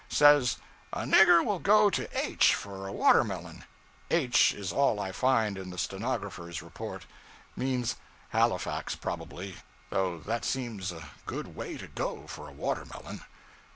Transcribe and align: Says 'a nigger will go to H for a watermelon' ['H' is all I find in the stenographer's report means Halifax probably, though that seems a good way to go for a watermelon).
Says 0.09 0.57
'a 0.91 1.03
nigger 1.03 1.45
will 1.45 1.59
go 1.59 1.91
to 1.91 2.09
H 2.25 2.55
for 2.55 2.87
a 2.87 2.91
watermelon' 2.91 3.65
['H' 4.09 4.51
is 4.51 4.71
all 4.73 4.99
I 4.99 5.11
find 5.11 5.59
in 5.59 5.69
the 5.69 5.77
stenographer's 5.77 6.63
report 6.63 7.05
means 7.55 7.97
Halifax 8.29 8.95
probably, 8.95 9.57
though 9.91 10.17
that 10.17 10.43
seems 10.43 10.91
a 10.91 11.07
good 11.27 11.55
way 11.55 11.77
to 11.77 11.85
go 11.87 12.25
for 12.25 12.47
a 12.47 12.51
watermelon). 12.51 13.21